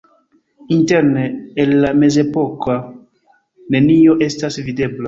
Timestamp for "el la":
1.65-1.93